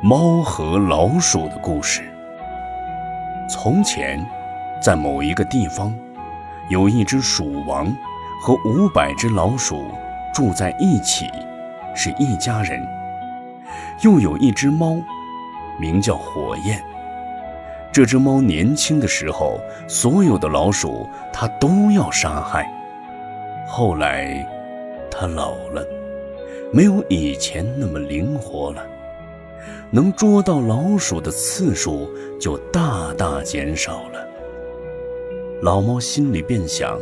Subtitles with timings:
[0.00, 2.02] 猫和老鼠的故事。
[3.50, 4.24] 从前，
[4.80, 5.92] 在某一个地方，
[6.68, 7.92] 有一只鼠王
[8.40, 9.90] 和五百只老鼠
[10.32, 11.28] 住在一起，
[11.96, 12.80] 是一家人。
[14.02, 14.96] 又有一只猫，
[15.80, 16.80] 名叫火焰。
[17.90, 19.58] 这只猫年轻的时候，
[19.88, 22.72] 所有的老鼠它都要杀害。
[23.66, 24.46] 后来，
[25.10, 25.84] 它老了，
[26.72, 28.80] 没有以前那么灵活了。
[29.90, 34.26] 能捉到老鼠的次数就大大减少了。
[35.62, 36.98] 老猫心里便想：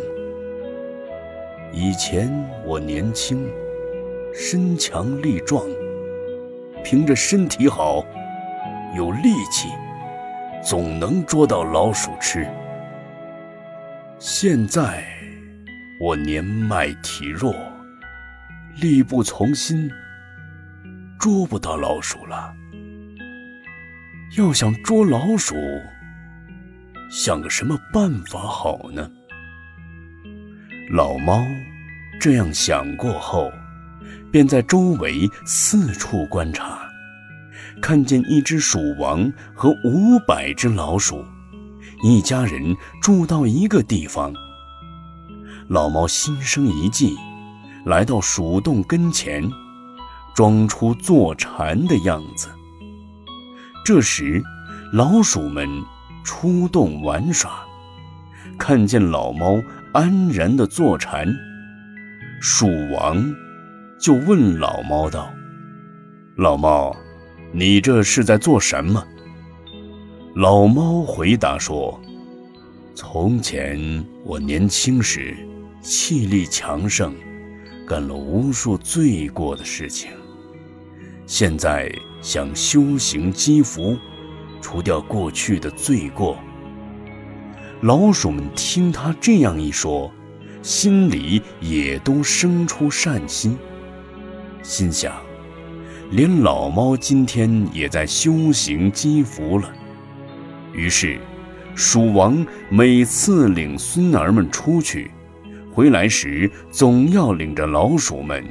[1.72, 2.32] 以前
[2.64, 3.46] 我年轻，
[4.32, 5.62] 身强力壮，
[6.82, 8.04] 凭着身体好，
[8.96, 9.68] 有力气，
[10.62, 12.46] 总能捉到老鼠吃。
[14.18, 15.04] 现在
[16.00, 17.54] 我年迈体弱，
[18.80, 19.90] 力不从心，
[21.26, 22.54] 捉不到老鼠了。
[24.38, 25.56] 要想捉老鼠，
[27.10, 29.10] 想个什么办法好呢？
[30.92, 31.44] 老猫
[32.20, 33.50] 这样想过后，
[34.30, 36.78] 便在周围四处观察，
[37.82, 41.24] 看见一只鼠王和五百只老鼠，
[42.04, 42.72] 一家人
[43.02, 44.32] 住到一个地方。
[45.66, 47.16] 老猫心生一计，
[47.84, 49.42] 来到鼠洞跟前，
[50.36, 52.48] 装出坐禅的样子。
[53.82, 54.42] 这时，
[54.92, 55.66] 老鼠们
[56.22, 57.64] 出洞玩耍，
[58.58, 59.58] 看见老猫
[59.94, 61.34] 安然地坐禅，
[62.38, 63.34] 鼠王
[63.98, 65.32] 就问老猫道
[66.36, 66.94] ：“老猫，
[67.52, 69.02] 你这是在做什么？”
[70.36, 71.98] 老猫回答说
[72.94, 75.34] ：“从前我年轻时，
[75.80, 77.14] 气力强盛，
[77.88, 80.10] 干了无数罪过的事情。”
[81.26, 83.98] 现在想修行积福，
[84.60, 86.38] 除掉过去的罪过。
[87.80, 90.10] 老鼠们听他这样一说，
[90.62, 93.58] 心里也都生出善心，
[94.62, 95.12] 心想：
[96.12, 99.68] 连老猫今天也在修行积福了。
[100.72, 101.18] 于是，
[101.74, 105.10] 鼠王每次领孙儿们出去，
[105.72, 108.44] 回来时总要领着老鼠们。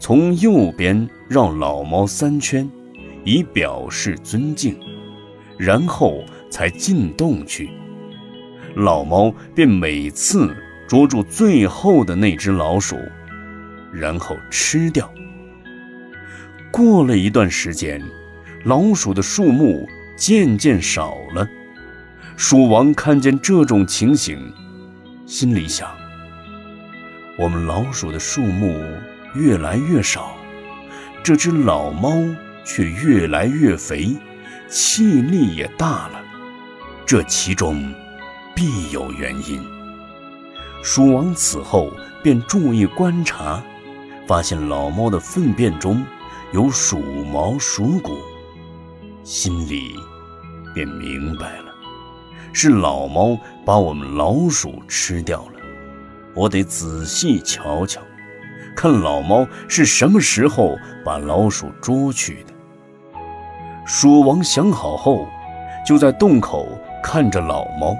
[0.00, 2.66] 从右边绕老猫三圈，
[3.22, 4.74] 以表示尊敬，
[5.58, 7.68] 然后才进洞去。
[8.76, 10.56] 老猫便每次
[10.88, 12.96] 捉住最后的那只老鼠，
[13.92, 15.12] 然后吃掉。
[16.72, 18.02] 过了一段时间，
[18.64, 21.46] 老鼠的数目渐渐少了。
[22.38, 24.50] 鼠王看见这种情形，
[25.26, 25.90] 心里想：
[27.38, 28.82] 我们老鼠的数目。
[29.34, 30.34] 越来越少，
[31.22, 32.12] 这只老猫
[32.64, 34.16] 却越来越肥，
[34.68, 36.20] 气力也大了。
[37.06, 37.92] 这其中
[38.54, 39.60] 必有原因。
[40.82, 41.92] 鼠王此后
[42.22, 43.62] 便注意观察，
[44.26, 46.04] 发现老猫的粪便中
[46.52, 48.16] 有鼠毛、鼠骨，
[49.22, 49.94] 心里
[50.74, 51.72] 便明白了，
[52.52, 55.60] 是老猫把我们老鼠吃掉了。
[56.34, 58.00] 我得仔细瞧瞧。
[58.76, 62.52] 看老猫是什么时候把老鼠捉去的。
[63.84, 65.26] 鼠王想好后，
[65.84, 66.66] 就在洞口
[67.02, 67.96] 看着老猫，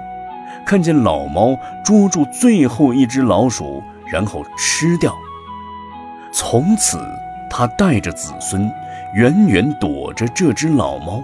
[0.65, 5.13] 看见老猫捉住最后一只老鼠，然后吃掉。
[6.33, 6.97] 从此，
[7.49, 8.71] 他带着子孙，
[9.13, 11.21] 远远躲着这只老猫，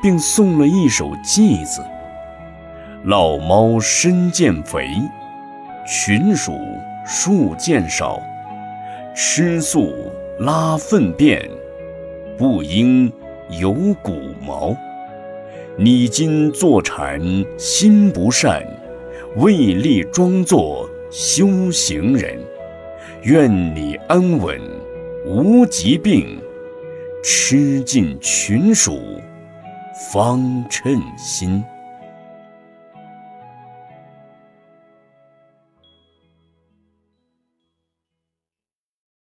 [0.00, 1.84] 并送了一首偈子
[3.04, 5.02] ：“老猫身渐肥，
[5.84, 6.56] 群鼠
[7.04, 8.22] 数渐少。”
[9.14, 9.92] 吃素
[10.38, 11.50] 拉粪便，
[12.38, 13.12] 不应
[13.60, 13.72] 有
[14.02, 14.74] 骨毛。
[15.76, 17.20] 你今坐禅
[17.58, 18.64] 心不善，
[19.36, 22.38] 为立装作修行人。
[23.22, 24.58] 愿你安稳
[25.26, 26.38] 无疾病，
[27.22, 28.98] 吃尽群鼠
[30.12, 31.62] 方称心。